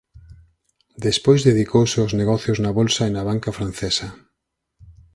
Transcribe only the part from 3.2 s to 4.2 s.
banca francesa.